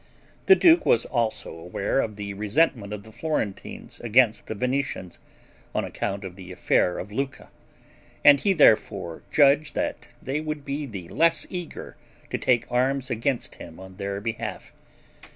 The 0.47 0.55
duke 0.55 0.83
was 0.83 1.05
also 1.05 1.55
aware 1.55 1.99
of 1.99 2.15
the 2.15 2.33
resentment 2.33 2.91
of 2.91 3.03
the 3.03 3.11
Florentines 3.11 3.99
against 3.99 4.47
the 4.47 4.55
Venetians, 4.55 5.19
on 5.75 5.85
account 5.85 6.23
of 6.23 6.35
the 6.35 6.51
affair 6.51 6.97
of 6.97 7.11
Lucca, 7.11 7.49
and 8.25 8.39
he 8.39 8.53
therefore 8.53 9.21
judged 9.31 9.77
they 10.19 10.41
would 10.41 10.65
be 10.65 10.87
the 10.87 11.07
less 11.09 11.45
eager 11.51 11.97
to 12.31 12.39
take 12.39 12.65
arms 12.71 13.11
against 13.11 13.57
him 13.61 13.79
on 13.79 13.97
their 13.97 14.19
behalf. 14.19 14.71